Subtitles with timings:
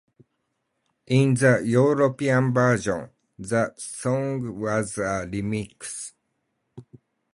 [1.05, 6.13] In the European version, the song was a remix.